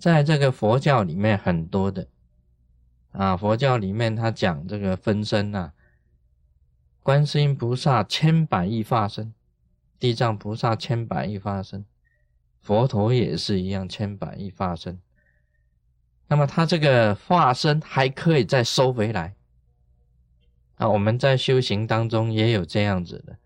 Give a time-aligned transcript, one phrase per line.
[0.00, 2.08] 在这个佛教里面很多的
[3.12, 5.74] 啊，佛教里面他讲这个分身啊，
[7.02, 9.34] 观世音菩萨千百亿化身，
[9.98, 11.84] 地藏菩萨千百亿化身，
[12.62, 14.98] 佛陀也是一样千百亿化身。
[16.28, 19.34] 那么他这个化身还可以再收回来
[20.76, 23.36] 啊，我们在修行当中也有这样子的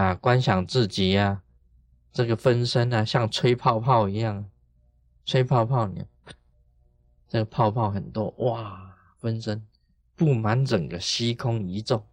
[0.00, 1.42] 啊，观想自己呀，
[2.12, 4.48] 这个分身啊，像吹泡泡一样。
[5.24, 6.04] 吹泡泡，你
[7.28, 9.66] 这个泡泡很多哇，分身
[10.14, 12.04] 布满整个虚空宇宙，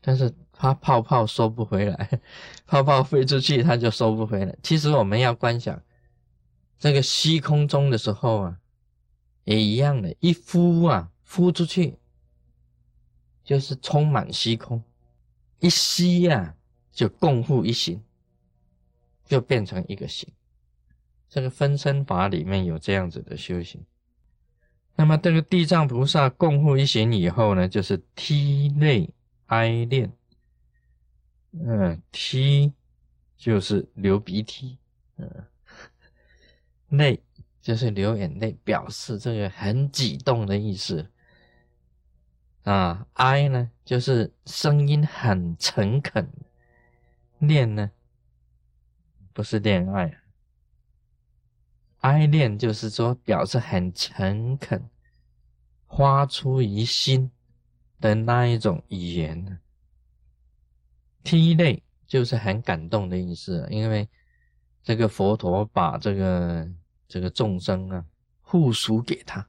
[0.00, 2.20] 但是它泡泡收不回来，
[2.66, 4.56] 泡泡飞出去它就收不回来。
[4.62, 5.82] 其实我们要观想
[6.78, 8.60] 这个虚空中的时候啊，
[9.44, 11.98] 也一样的，一呼啊，呼出去
[13.44, 14.82] 就是充满虚空，
[15.58, 16.54] 一吸呀
[16.92, 18.02] 就共护一形，
[19.26, 20.32] 就变成一个形。
[21.32, 23.82] 这个分身法里面有这样子的修行，
[24.96, 29.08] 那么这个地藏菩萨共护一行以后呢，就是涕泪
[29.46, 30.12] 哀恋，
[31.52, 32.74] 嗯，涕
[33.38, 34.76] 就是流鼻涕，
[35.16, 35.46] 嗯，
[36.90, 37.22] 泪
[37.62, 41.10] 就是流眼泪，表示这个很激动的意思，
[42.64, 46.30] 啊，哀呢就是声音很诚恳，
[47.38, 47.90] 恋呢
[49.32, 50.21] 不是恋爱啊。
[52.02, 54.88] 哀恋就是说表示很诚恳，
[55.88, 57.30] 发出于心
[58.00, 59.58] 的那一种语言呢。
[61.24, 64.08] 涕泪就是很感动的意思，因为
[64.82, 66.68] 这个佛陀把这个
[67.06, 68.04] 这个众生啊
[68.40, 69.48] 护属给他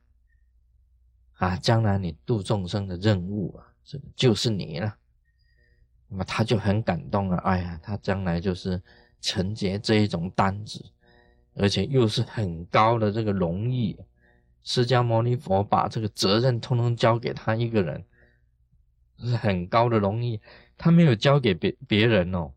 [1.38, 4.96] 啊，将来你度众生的任务啊，这个就是你了。
[6.08, 8.80] 那么他就很感动了，哎呀，他将来就是
[9.20, 10.86] 承接这一种担子。
[11.56, 13.98] 而且又是很高的这个荣誉，
[14.64, 18.04] 释迦牟尼佛把这个责任通通交给他一个人，
[19.20, 20.40] 是很高的荣誉。
[20.78, 22.52] 他没有交给别别人哦，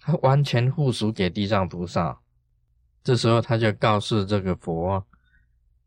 [0.00, 2.20] 他完全附属给地藏菩萨。
[3.02, 5.04] 这时候他就告诉这个佛，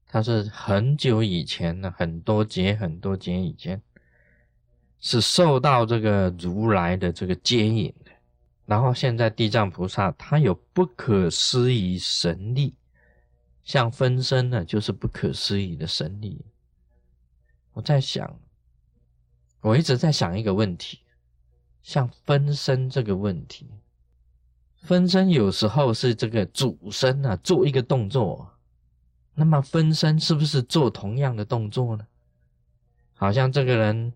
[0.07, 3.81] 他是很久以前的，很多劫很多劫以前，
[4.99, 7.93] 是受到这个如来的这个接引。
[8.65, 12.75] 然后现在地藏菩萨他有不可思议神力，
[13.63, 16.43] 像分身呢，就是不可思议的神力。
[17.73, 18.39] 我在想，
[19.61, 20.99] 我一直在想一个问题，
[21.83, 23.69] 像分身这个问题，
[24.81, 28.49] 分身有时候是这个主身啊做一个动作，
[29.35, 32.07] 那么分身是不是做同样的动作呢？
[33.13, 34.11] 好像这个人。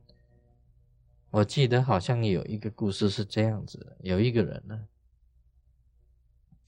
[1.32, 4.88] 我记得好像有一个故事是这样子的：有一个人呢，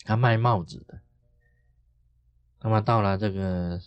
[0.03, 1.01] 他卖帽子的，
[2.59, 3.81] 那么到了这个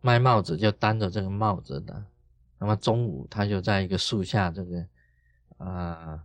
[0.00, 2.06] 卖帽子就担着这个帽子的，
[2.58, 4.86] 那么中午他就在一个树下这个
[5.56, 6.24] 啊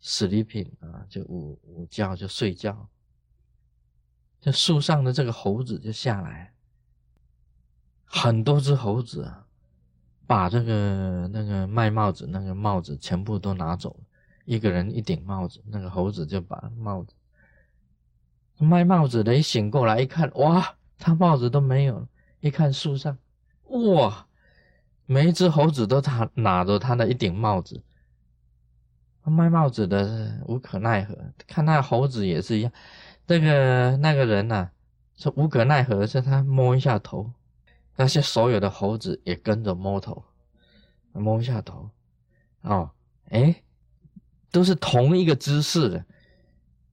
[0.00, 2.88] sleeping 啊，就午午觉就睡觉，
[4.40, 6.54] 这树上的这个猴子就下来，
[8.04, 9.47] 很多只猴子啊。
[10.28, 14.04] 把这个那个卖帽子那个帽子全部都拿走了，
[14.44, 17.14] 一个人一顶帽子，那个猴子就把帽子
[18.58, 22.08] 卖帽子的一醒过来一看，哇，他帽子都没有了。
[22.40, 23.16] 一看树上，
[23.64, 24.26] 哇，
[25.06, 27.82] 每一只猴子都他拿着他的一顶帽子。
[29.24, 32.70] 卖帽子的无可奈何，看那猴子也是一样。
[33.26, 34.70] 这个那个人呐，
[35.16, 37.32] 说无可奈何，是他摸一下头。
[38.00, 40.22] 那些所有的猴子也跟着摸头，
[41.12, 41.90] 摸一下头，
[42.60, 42.88] 哦，
[43.30, 43.64] 哎，
[44.52, 46.04] 都是同一个姿势的。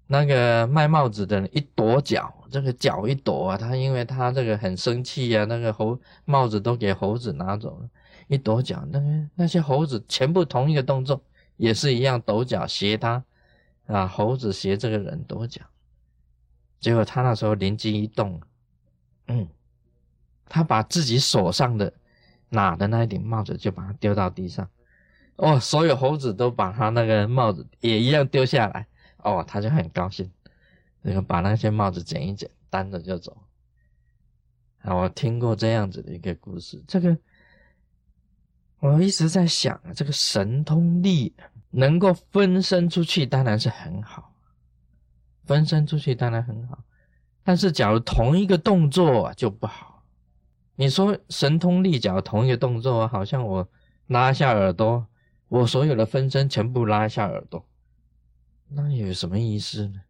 [0.08, 7.90] 那个卖帽子的人一跺脚，这个脚一跺啊，他因为他这个很生气呀，那个猴帽子都给猴子拿走了，
[8.28, 11.22] 一跺脚，那个那些猴子全部同一个动作，
[11.58, 13.24] 也是一样抖脚斜他，
[13.86, 15.62] 啊，猴子斜这个人跺脚，
[16.80, 18.42] 结果他那时候灵机一动，
[19.28, 19.48] 嗯。
[20.56, 21.92] 他把自己手上的
[22.48, 24.70] 拿的那一顶帽子就把它丢到地上，
[25.36, 28.88] 哦，所有猴子都把他那个帽子也一样丢下来，
[29.18, 30.32] 哦，他就很高兴，
[31.02, 33.36] 那个把那些帽子捡一捡，单着就走。
[34.82, 37.18] 啊，我听过这样子的一个故事，这个
[38.80, 41.36] 我一直在想啊，这个神通力
[41.70, 44.32] 能够分身出去，当然是很好，
[45.44, 46.82] 分身出去当然很好，
[47.44, 49.95] 但是假如同一个动作就不好。
[50.76, 53.70] 你说神通力脚同一个动作，好像我
[54.08, 55.08] 拉下耳朵，
[55.48, 57.66] 我所有的分身全部拉下耳朵，
[58.70, 60.02] 那有什么意思呢？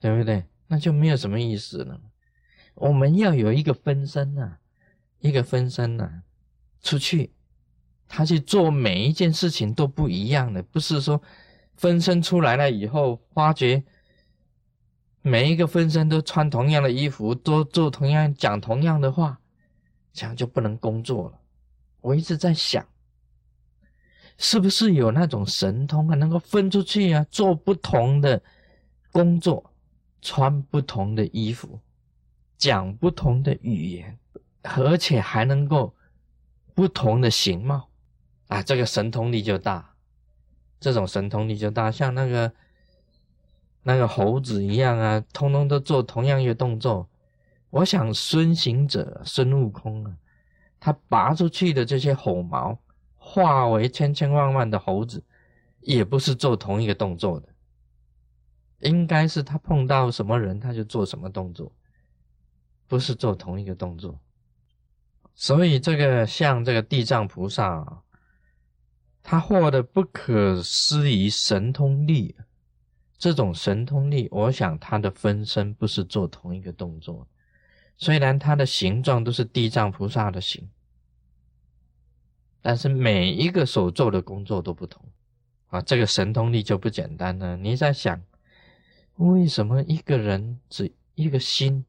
[0.00, 0.44] 对不对？
[0.66, 2.00] 那就没有什么意思了。
[2.74, 4.56] 我们要有一个分身呐，
[5.20, 6.22] 一个分身呐，
[6.82, 7.32] 出去，
[8.08, 11.22] 他去做每一件事情都不一样的，不是说
[11.76, 13.84] 分身出来了以后，发觉
[15.22, 19.40] 每一个分身都穿同样的衣服，都做同样讲同样的话，
[20.12, 21.38] 这样就不能工作了。
[22.00, 22.86] 我一直在想。
[24.38, 28.42] 是不是有那种神通啊，能够分出去啊，做不同的
[29.12, 29.72] 工作，
[30.20, 31.78] 穿不同的衣服，
[32.56, 34.18] 讲不同的语言，
[34.62, 35.94] 而且还能够
[36.74, 37.88] 不同的形貌
[38.48, 38.62] 啊？
[38.62, 39.94] 这个神通力就大，
[40.80, 42.52] 这种神通力就大，像那个
[43.82, 47.08] 那个猴子一样啊，通通都做同样一个动作。
[47.70, 50.16] 我想孙行者孙悟空啊，
[50.78, 52.78] 他拔出去的这些猴毛。
[53.24, 55.22] 化为千千万万的猴子，
[55.78, 57.48] 也不是做同一个动作的，
[58.80, 61.70] 应该是他碰到什么人，他就做什么动作，
[62.88, 64.18] 不是做同一个动作。
[65.36, 68.02] 所以这个像这个地藏菩萨啊，
[69.22, 72.34] 他获得不可思议神通力，
[73.22, 77.28] 这种神通力，我想他的分身不是做同一个动作，
[77.96, 80.68] 虽然他的形状都是地藏菩萨的形。
[82.60, 85.04] 但是每一个所做的工作都不同
[85.68, 87.56] 啊，这个神通力就不简单了。
[87.56, 88.20] 你在想，
[89.14, 91.84] 为什么一个人只一个心，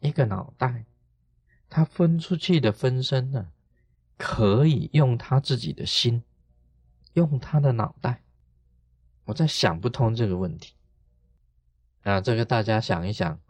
[0.00, 0.84] 一个脑袋，
[1.70, 3.48] 他分出去的分身呢，
[4.18, 6.22] 可以用他自己的心，
[7.14, 8.23] 用他的脑袋？
[9.24, 10.74] 我在想不通这个问题
[12.02, 13.40] 啊，这个大家想一想，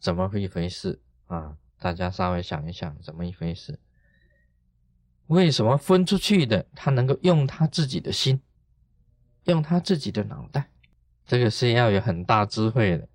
[0.00, 1.56] 怎么一回事啊？
[1.78, 3.78] 大家稍微想一想，怎么一回事？
[5.28, 8.42] 为什么分出去的他能够用他自己的心，
[9.44, 10.68] 用他自己的脑袋？
[11.24, 13.08] 这个是要有很大智慧的。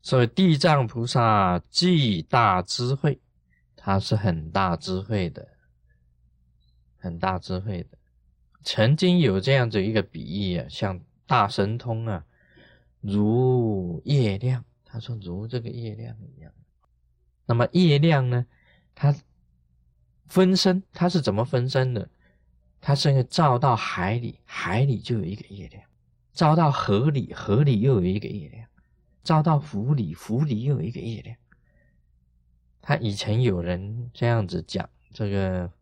[0.00, 3.20] 所以地藏菩萨既大智慧，
[3.74, 5.48] 他是很大智慧的，
[6.98, 7.97] 很大智慧的。
[8.70, 12.22] 曾经有这样子一个比喻啊，像大神通啊，
[13.00, 14.62] 如月亮。
[14.84, 16.52] 他说如这个月亮一样。
[17.46, 18.44] 那么月亮呢，
[18.94, 19.16] 它。
[20.26, 22.06] 分身，它是怎么分身的？
[22.82, 25.82] 它是照到海里，海里就有一个月亮；
[26.34, 28.66] 照到河里，河里又有一个月亮；
[29.24, 31.34] 照到湖里，湖里又有一个月亮。
[32.82, 35.72] 他以前有人这样子讲，这个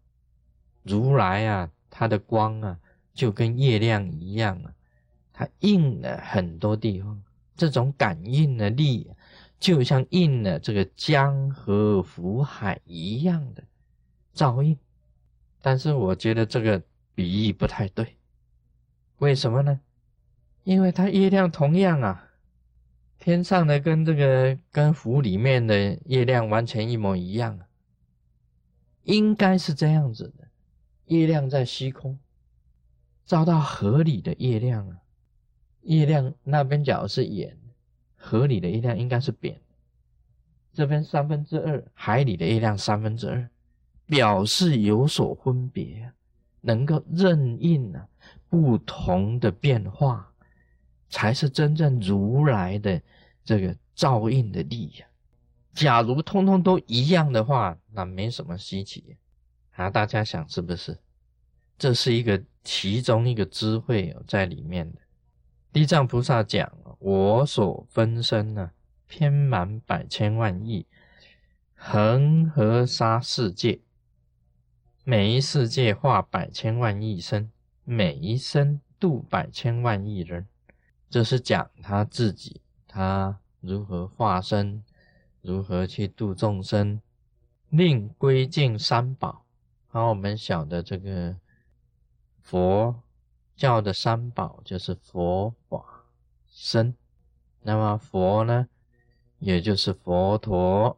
[0.84, 2.78] 如来啊，它的光啊，
[3.14, 4.70] 就跟月亮一样啊，
[5.32, 7.22] 它印了很多地方。
[7.56, 9.10] 这种感应的力，
[9.58, 13.64] 就像印了这个江河湖海一样的。
[14.34, 14.76] 照应，
[15.62, 16.82] 但是我觉得这个
[17.14, 18.18] 比喻不太对，
[19.16, 19.80] 为什么呢？
[20.64, 22.28] 因为它月亮同样啊，
[23.18, 27.66] 天上的跟这个跟湖里面的月亮完全一模一样啊，
[29.04, 30.45] 应该是这样子的。
[31.06, 32.18] 月亮在虚空，
[33.24, 34.96] 照到河里的月亮啊，
[35.82, 37.58] 月亮那边角是圆，
[38.16, 39.60] 河里的月亮应该是扁，
[40.72, 43.48] 这边三分之二，海里的月亮三分之二。
[44.08, 46.12] 表示有所分别，
[46.60, 48.08] 能够任应啊
[48.48, 50.32] 不同的变化，
[51.08, 53.02] 才是真正如来的
[53.42, 55.06] 这个照应的力呀。
[55.72, 59.16] 假如通通都一样的话，那没什么稀奇
[59.72, 59.90] 啊。
[59.90, 60.96] 大家想是不是？
[61.78, 65.00] 这是一个其中一个智慧在里面的。
[65.72, 68.70] 地藏菩萨讲：我所分身呢，
[69.06, 70.86] 偏满百千万亿，
[71.74, 73.80] 恒河沙世界。
[75.04, 77.50] 每一世界化百千万亿生，
[77.84, 80.46] 每一生度百千万亿人，
[81.08, 84.82] 这是讲他自己，他如何化身，
[85.42, 87.00] 如何去度众生，
[87.68, 89.44] 令归敬三宝。
[89.86, 91.36] 好，我们晓得这个
[92.46, 93.02] 佛
[93.56, 96.04] 教的三宝就是佛法
[96.46, 96.94] 僧，
[97.62, 98.68] 那么佛呢，
[99.40, 100.96] 也就是佛陀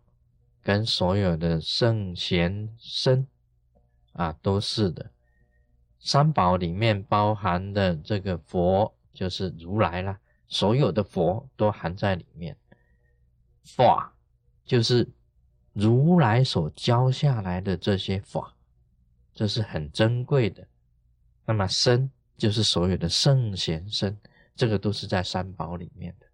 [0.63, 3.27] 跟所有的圣贤僧。
[4.13, 5.11] 啊，都是的。
[5.99, 10.19] 三宝里面包含的这个佛，就是如来了。
[10.49, 12.59] 所有的佛都含在里面。
[13.63, 14.13] 法
[14.67, 15.09] 就是
[15.73, 18.55] 如来所教下来的这些法，
[19.33, 20.67] 这是很珍贵的。
[21.49, 24.15] 那么身就是所有的圣贤身，
[24.55, 26.27] 这个都是在三宝里面的。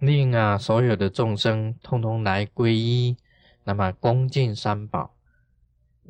[0.00, 3.16] 令啊，所有的众生通通来皈依，
[3.64, 5.14] 那么恭敬三宝。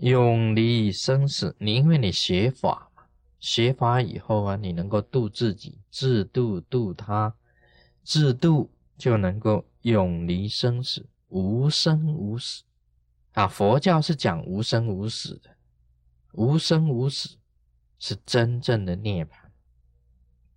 [0.01, 3.05] 永离生死，你因为你学法嘛，
[3.39, 7.33] 学法以后啊，你能够度自己，自度度他，
[8.03, 11.07] 自度就能够永离生死。
[11.29, 12.65] 无生无死
[13.35, 13.47] 啊。
[13.47, 15.51] 佛教是讲无生无死的，
[16.33, 17.38] 无生无死
[17.99, 19.31] 是真正的涅槃。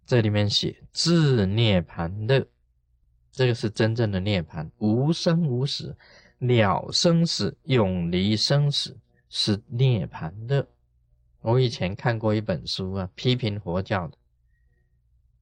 [0.05, 2.45] 这里面写自涅槃乐，
[3.31, 5.95] 这个是真正的涅槃，无生无死，
[6.39, 10.67] 了生死，永离生死，是涅槃乐。
[11.39, 14.17] 我以前看过一本书啊，批评佛教的，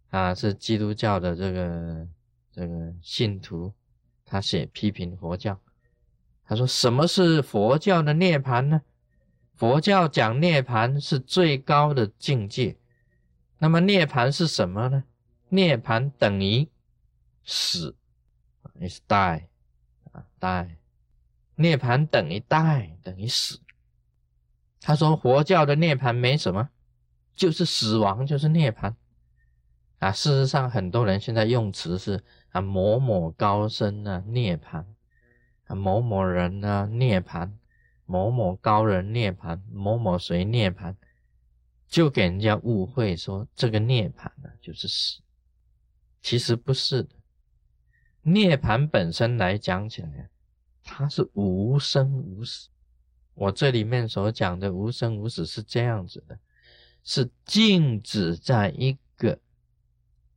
[0.09, 2.07] 啊，是基督教的这个
[2.51, 3.73] 这个信徒，
[4.23, 5.59] 他写批评佛教，
[6.45, 8.81] 他说什么是佛教的涅槃呢？
[9.59, 12.77] 佛教讲涅槃是最高的境界。
[13.57, 15.03] 那么涅槃是什么呢？
[15.49, 16.69] 涅槃等于
[17.43, 17.93] 死
[18.79, 19.47] ，is die
[20.13, 20.77] 啊 die，
[21.55, 23.59] 涅槃等于 die 等于死。
[24.79, 26.69] 他说佛教的涅槃没什么，
[27.35, 28.95] 就是死亡，就是涅槃
[29.97, 30.09] 啊。
[30.13, 34.85] 事实上，很多人现在用词是啊某某高僧啊涅槃
[35.65, 37.51] 啊某某人啊涅槃，
[38.09, 40.95] 某某高人涅槃，某某谁涅槃。
[41.87, 45.21] 就给人家误会说这个涅槃呢就是死，
[46.21, 47.15] 其实不是的。
[48.21, 50.29] 涅槃本身来讲起来，
[50.83, 52.69] 它是无生无死。
[53.33, 56.37] 我这里面所讲的无生无死是这样子的，
[57.03, 59.39] 是静止在一个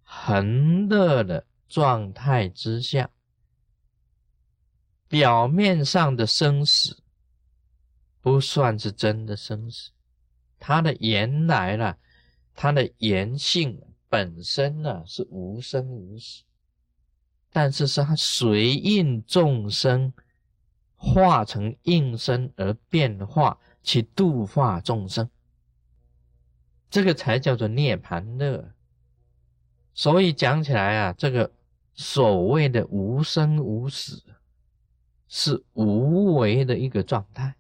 [0.03, 3.11] 恒乐的状态之下，
[5.07, 7.02] 表面上的生死
[8.23, 9.91] 不算是真的生死。
[10.59, 11.97] 它的原来呢，
[12.55, 16.45] 它的原性本身呢是无生无死，
[17.51, 20.13] 但是是它随应众生
[20.97, 25.29] 化成应身而变化去度化众生，
[26.89, 28.73] 这个才叫做涅槃乐。
[29.95, 31.53] 所以讲起来啊，这个
[31.93, 34.23] 所谓的无生无死，
[35.27, 37.57] 是无为的一个状态。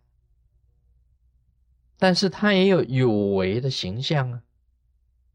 [2.02, 4.42] 但是它也有有为的形象啊！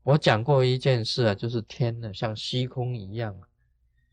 [0.03, 3.39] 我讲过一件事啊，就是天呢像虚空一样，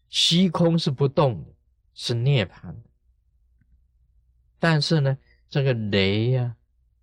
[0.08, 1.50] 虚空是不动的，
[1.94, 2.76] 是涅槃。
[4.60, 5.18] 但是呢，
[5.50, 6.54] 这个雷呀、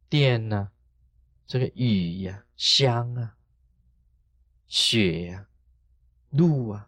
[0.08, 0.70] 电呐、
[1.46, 3.36] 这个雨呀、香啊、
[4.70, 5.48] 雪呀、
[6.30, 6.88] 露啊，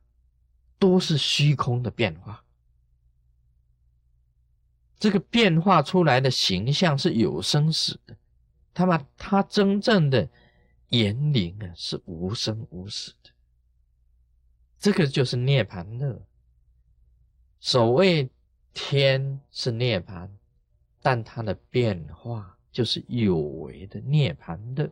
[0.80, 2.46] 都是虚空的变化。
[4.98, 8.16] 这个变化出来的形象是有生死的。
[8.74, 10.28] 他把，他真正的
[10.90, 13.30] 言灵啊，是无生无死的，
[14.80, 16.26] 这个就是涅槃乐。
[17.60, 18.30] 所谓
[18.74, 20.30] 天是涅槃，
[21.02, 24.92] 但它的变化就是有为的涅槃乐。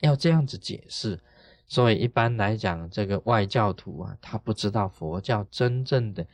[0.00, 1.22] 要这样子解释，
[1.66, 6.26] 所以一般来讲，这个外教徒啊，他不知道佛教真正的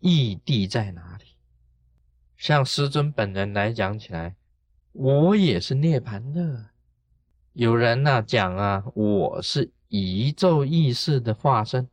[0.00, 1.24] 义地在哪里。
[2.36, 4.36] 像师尊本人来讲起来。
[4.92, 6.66] 我也是涅槃的。
[7.52, 11.88] 有人呢讲啊，我是宇宙意识的化身。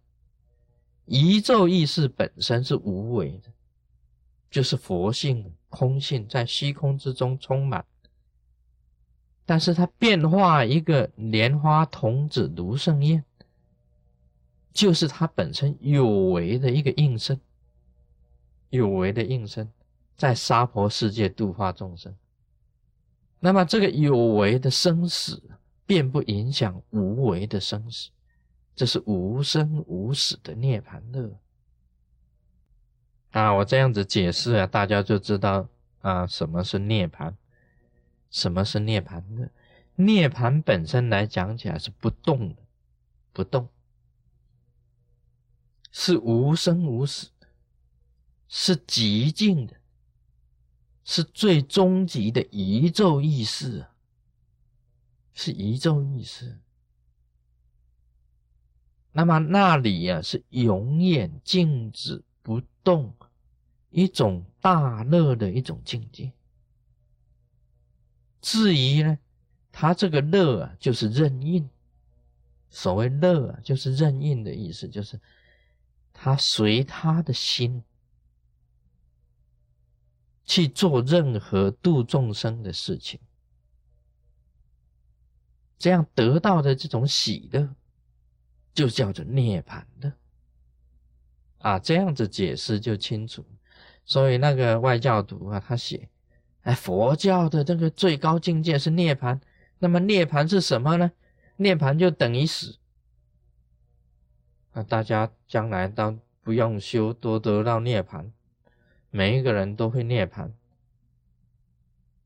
[1.06, 3.52] 宇宙意识本身是无为的，
[4.50, 7.86] 就是佛性、空性，在虚空之中充满。
[9.46, 13.24] 但是它变化一个莲花童子卢胜燕，
[14.74, 17.40] 就是它本身有为的一个应身，
[18.72, 19.72] 有为的应身，
[20.18, 22.16] 在娑婆世界度化众生。
[23.39, 25.42] 那么这个有为的生死，
[25.86, 28.10] 并不影响无为的生死，
[28.75, 31.39] 这是无生无死的涅槃乐。
[33.32, 35.68] 啊，我这样子解释啊，大家就知道
[36.01, 37.34] 啊，什么是涅槃，
[38.32, 39.50] 什么是涅槃乐。
[39.96, 42.62] 涅槃本身来讲起来是不动的，
[43.32, 43.70] 不动，
[45.92, 47.30] 是无生无死，
[48.48, 49.75] 是极静的。
[51.06, 53.86] 是最终极的宇宙意识，
[55.34, 56.58] 是宇宙意识。
[59.12, 63.16] 那么那里呀是永远静止不动，
[63.92, 66.34] 一种大乐的一种境界。
[68.42, 69.18] 至于呢，
[69.72, 71.70] 他这个乐啊，就是任运。
[72.70, 75.22] 所谓乐啊，就是任运的意思，就是
[76.12, 77.84] 他随他的心。
[80.56, 83.20] 去做任何度众生的事情，
[85.78, 87.76] 这样得到的这种喜乐，
[88.74, 90.14] 就叫做涅槃的
[91.58, 91.78] 啊。
[91.78, 93.46] 这样子解释就清楚。
[94.06, 96.08] 所以那个外教徒啊，他写：
[96.62, 99.42] 哎，佛教的这个最高境界是涅槃。
[99.80, 101.12] 那么涅槃是什么呢？
[101.58, 102.78] 涅槃就等于死。
[104.72, 108.32] 那大家将来当不用修都得到涅槃，
[109.16, 110.52] 每一个人都会涅槃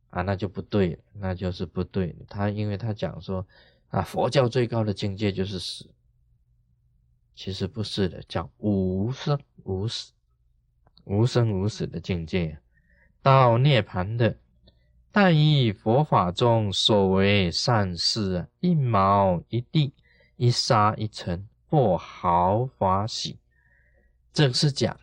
[0.09, 2.15] 啊，那就不对了，那就是不对。
[2.27, 3.45] 他因为他讲说
[3.89, 5.87] 啊，佛教最高的境界就是死，
[7.35, 10.13] 其实不是的，叫无生无死，
[11.03, 12.57] 无生无死的境界，
[13.21, 14.35] 到涅槃的。
[15.11, 19.93] 但以佛法中所为善事，一毛一地，
[20.37, 23.37] 一沙一尘，或毫发喜。
[24.33, 24.99] 这个是讲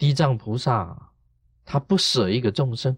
[0.00, 1.12] 地藏菩萨，
[1.66, 2.96] 他不舍一个众生，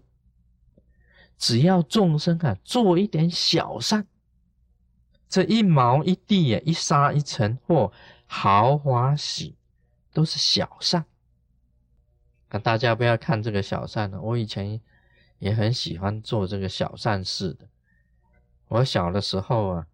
[1.37, 4.07] 只要众生啊做一点小善，
[5.27, 7.91] 这一毛一地呀，一沙一尘，或
[8.25, 9.57] 毫华喜，
[10.13, 11.03] 都是小善。
[12.49, 14.81] 那大家不要看这个小善了，我以前。
[15.39, 17.67] 也很喜欢做这个小善事的。
[18.69, 19.87] 我小的时候啊，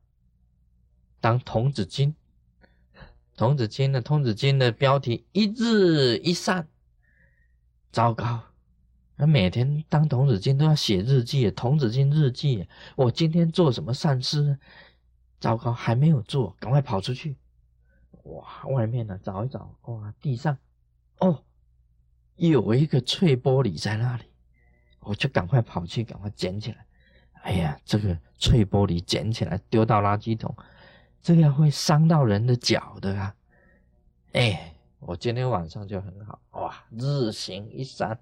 [1.19, 2.13] 当童子经，
[3.35, 6.67] 童子经的童子经的标题一日一善，
[7.91, 8.41] 糟糕！
[9.15, 12.67] 那每天当童子军都要写日记，童子军日记。
[12.95, 14.57] 我今天做什么善事？
[15.39, 17.35] 糟糕，还没有做，赶快跑出去！
[18.23, 20.57] 哇，外面呢找一找，哇，地上
[21.19, 21.43] 哦，
[22.35, 24.23] 有一个脆玻璃在那里。
[25.01, 26.85] 我就赶快跑去，赶快捡起来。
[27.41, 30.53] 哎呀，这个脆玻璃捡起来丢到垃圾桶，
[31.21, 33.35] 这样会伤到人的脚的啊！
[34.33, 38.19] 哎，我今天晚上就很好哇，日行一善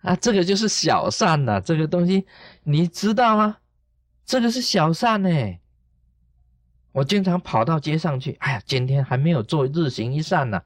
[0.00, 1.60] 啊，这个就是小善呐。
[1.60, 2.26] 这个东西
[2.62, 3.58] 你知道吗？
[4.24, 5.28] 这个是小善呢。
[6.92, 10.62] 我经常跑到街上去，哎呀，今天还没有做日行一善呢，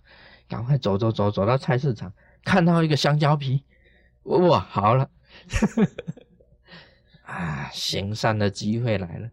[0.49, 2.12] 赶快走走走，走到菜市场，
[2.45, 3.64] 看到一个香蕉皮。
[4.25, 5.09] 哇，好了，
[7.25, 9.30] 啊，行善的机会来了，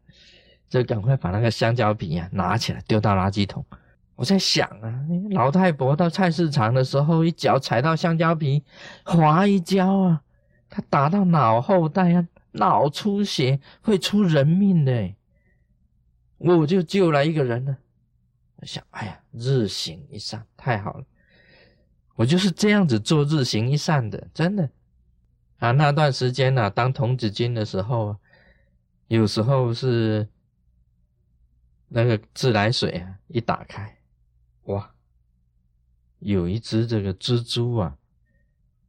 [0.69, 3.65] 就赶快把那个香蕉皮啊拿起来丢到垃圾桶。
[4.15, 8.63] 我在想啊，老太婆到菜市场的时候，一脚踩到香蕉皮，
[9.03, 10.23] 滑一跤啊，
[10.69, 15.13] 她打到脑后带啊，脑出血会出人命的。
[16.37, 17.77] 我就救了一个人了。
[18.57, 21.05] 我想，哎呀，日行一善，太好了，
[22.15, 24.69] 我就是这样子做日行一善的，真的。
[25.57, 28.17] 啊，那段时间呢，当童子军的时候，
[29.07, 30.27] 有时候是
[31.87, 33.97] 那个自来水啊，一打开，
[34.65, 34.93] 哇，
[36.19, 37.97] 有一只这个蜘蛛啊，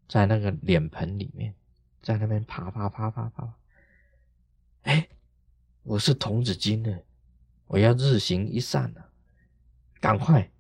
[0.09, 1.55] 在那个脸盆里面，
[2.01, 3.55] 在那边爬爬爬爬爬。
[4.83, 5.09] 哎，
[5.83, 7.03] 我是童子军的，
[7.67, 9.09] 我要日行一善了，
[10.01, 10.51] 赶快，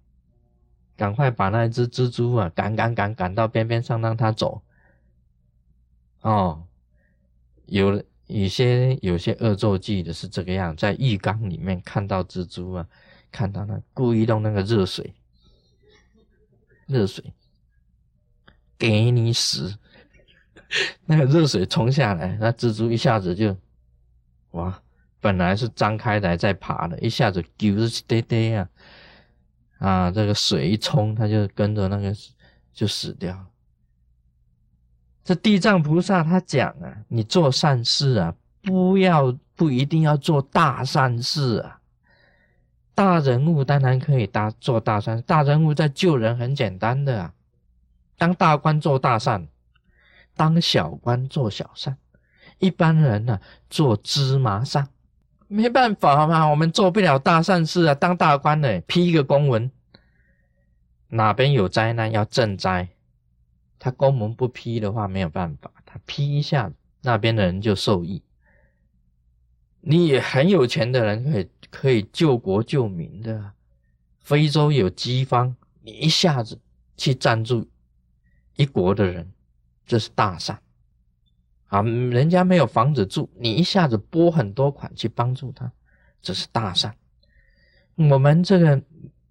[0.96, 4.62] 赶快把那只蜘蛛啊赶赶赶赶到边边上，让它走。
[6.22, 6.66] 哦，
[7.66, 12.88] 有有些有些恶作剧的是这个样，在浴缸里面看到蜘蛛啊，
[13.34, 15.12] 看到那故意用那个热水，
[16.86, 17.34] 热水
[18.78, 19.76] 给你死，
[21.04, 23.56] 那个热水冲下来，那蜘蛛一下子就
[24.52, 24.80] 哇，
[25.18, 27.74] 本来是张开来在爬的，一下子丢
[28.06, 28.68] 得得啊，
[29.78, 32.14] 啊，这个水一冲，它就跟着那个
[32.72, 33.44] 就死掉。
[35.24, 41.80] 这地藏菩萨他讲啊，你做善事啊，不要不一定要做大善事啊。
[42.94, 47.34] 大人物当然可以大做大善，大人物在救人很简单的啊。
[48.16, 49.48] 当大官做大善，
[50.36, 51.96] 当小官做小善，
[52.58, 54.88] 一般人呢做芝麻善，
[55.48, 57.94] 没办法嘛，我们做不了大善事啊。
[57.94, 59.70] 当大官的批一个公文，
[61.08, 62.88] 哪边有灾难要赈灾。
[63.80, 65.70] 他公文不批的话，没有办法。
[65.84, 68.22] 他批一下，那边的人就受益。
[69.80, 73.52] 你也很有钱的人，可以可以救国救民的。
[74.20, 76.58] 非洲有饥荒，你一下子
[76.96, 77.68] 去赞助
[78.56, 79.30] 一国的人，
[79.84, 80.58] 这是大善。
[81.66, 85.70] 啊，人家没有房子住，你一下子拨很多款去帮助他，
[86.22, 86.94] 这是大善。
[87.96, 88.80] 我们这个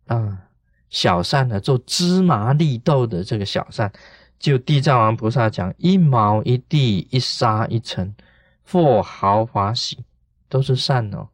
[0.05, 0.49] 啊
[0.89, 3.91] 小善呢，做芝麻绿豆的这个小善。
[4.37, 8.13] 就地藏王菩萨讲，一毛一地，一沙一尘，
[8.61, 10.03] 或毫发喜，
[10.49, 11.29] 都是善哦。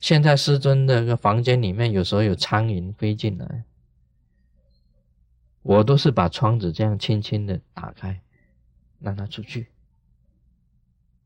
[0.00, 3.64] 现在师尊的个房间里面，有时候有苍蝇飞进来，
[5.62, 8.20] 我都是把窗子这样轻轻的打开，
[9.00, 9.68] 让它出去，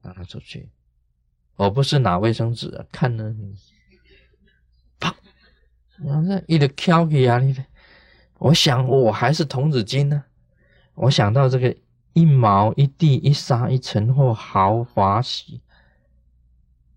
[0.00, 0.70] 让它出去。
[1.56, 3.36] 我不是拿卫生纸看呢，
[4.98, 5.14] 啪，
[5.98, 7.54] 然后一直敲起啊，你
[8.38, 10.24] 我想我还是童子精呢。
[10.94, 11.76] 我想到这个
[12.14, 15.60] 一毛一地一沙一尘或豪华喜，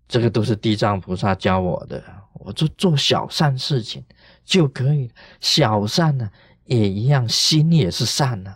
[0.08, 2.02] 这个都是地藏菩萨教我的。
[2.34, 4.04] 我就做小善事情
[4.44, 5.10] 就可以。
[5.40, 6.30] 小善呢，
[6.64, 8.54] 也一样，心也是善呢，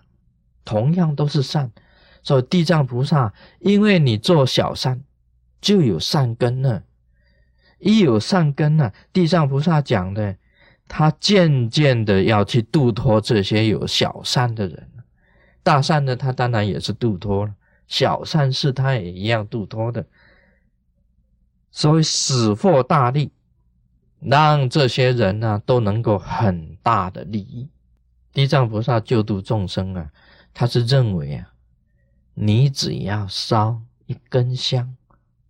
[0.64, 1.70] 同样都是善。
[2.22, 5.02] 所以地藏菩萨，因为你做小善，
[5.60, 6.82] 就有善根了。
[7.78, 10.36] 一有善根呢，地藏菩萨讲的，
[10.86, 14.88] 他渐渐的要去度脱这些有小善的人。
[15.62, 17.52] 大善呢，他当然也是度脱了；
[17.88, 20.04] 小善事，他也一样度脱的。
[21.70, 23.30] 所以使获大利，
[24.20, 27.68] 让这些人呢都能够很大的利益。
[28.32, 30.10] 地藏菩萨救度众生啊，
[30.54, 31.52] 他是认为啊，
[32.34, 34.96] 你只要烧一根香，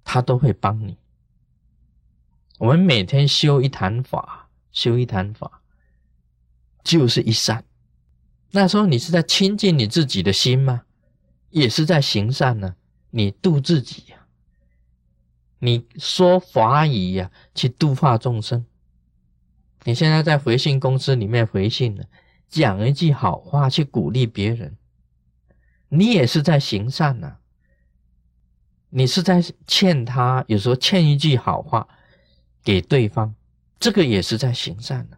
[0.04, 0.96] 他都会帮你。
[2.58, 5.62] 我们每天修一坛法，修一坛法，
[6.84, 7.64] 就是一善。
[8.50, 10.82] 那时候你是在亲近你自己的心吗？
[11.50, 12.76] 也是在行善呢。
[13.10, 14.19] 你度自己呀，
[15.60, 18.66] 你说法语呀，去度化众生。
[19.84, 22.04] 你现在在回信公司里面回信了，
[22.48, 24.76] 讲一句好话去鼓励别人，
[25.88, 27.36] 你也是在行善呢。
[28.88, 31.86] 你是在欠他，有时候欠一句好话
[32.64, 33.34] 给对方，
[33.78, 35.16] 这个也是在行善呢。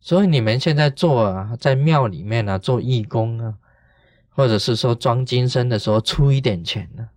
[0.00, 3.54] 所以你们现在做啊，在庙里面啊做义工啊，
[4.30, 7.08] 或者是说装金身的时候出一点钱呢，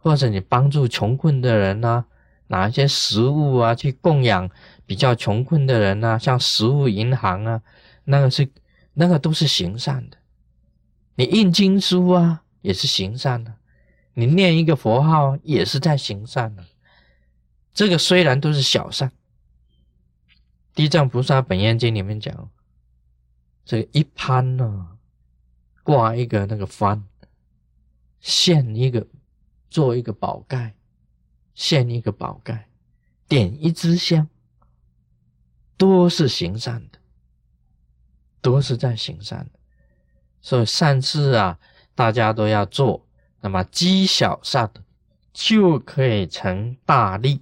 [0.00, 2.04] 或者你帮助穷困的人呢，
[2.48, 4.50] 拿一些食物啊去供养
[4.86, 7.62] 比较穷困的人啊，像食物银行啊，
[8.04, 8.50] 那个是
[8.94, 10.16] 那个都是行善的。
[11.14, 13.52] 你印经书啊，也是行善的；
[14.14, 16.64] 你念一个佛号，也是在行善的。
[17.72, 19.12] 这个虽然都是小善。
[20.74, 22.50] 地藏菩萨本愿经里面讲，
[23.64, 24.88] 这个一攀呢，
[25.82, 27.02] 挂一个那个幡，
[28.20, 29.06] 献一个，
[29.70, 30.74] 做一个宝盖，
[31.54, 32.68] 献一个宝盖，
[33.28, 34.28] 点一支香，
[35.76, 36.98] 都是行善的，
[38.40, 39.58] 都是在行善的。
[40.42, 41.58] 所以善事啊，
[41.94, 43.06] 大家都要做，
[43.40, 44.70] 那么积小善
[45.32, 47.40] 就可以成大利。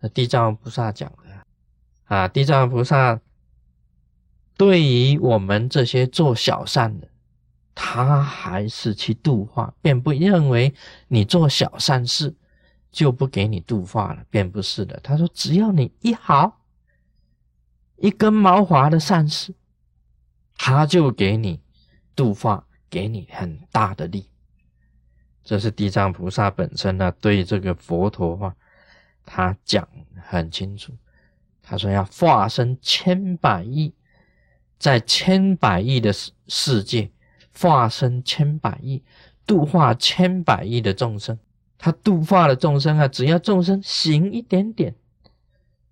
[0.00, 1.28] 那地藏菩萨讲的。
[2.04, 3.20] 啊，地藏菩萨
[4.56, 7.08] 对于我们这些做小善的，
[7.80, 10.74] 他还是去度化，便不认为
[11.06, 12.34] 你做小善事
[12.90, 14.98] 就不给你度化了，便不是的。
[15.00, 16.60] 他说，只要你一毫
[17.94, 19.54] 一根毛滑的善事，
[20.56, 21.60] 他就给你
[22.16, 24.28] 度化，给你很大的力。
[25.44, 28.56] 这是地藏菩萨本身呢，对这个佛陀啊，
[29.24, 29.88] 他讲
[30.26, 30.92] 很清楚。
[31.62, 33.94] 他说：“要化身千百亿，
[34.80, 37.08] 在千百亿的世世界
[37.60, 39.02] 化身千百亿，
[39.46, 41.38] 度化千百亿的众生。
[41.76, 44.94] 他度化的众生啊，只要众生行一点点、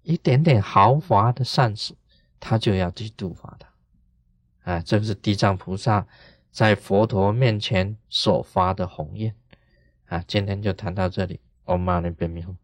[0.03, 1.95] 一点点豪华的善事，
[2.41, 4.73] 他就要去度化他。
[4.73, 6.07] 啊，这是地藏菩萨
[6.51, 9.35] 在佛陀面前所发的宏愿。
[10.07, 11.41] 啊，今天就谈到这里。
[11.67, 12.55] Om Mani p a m e Hum。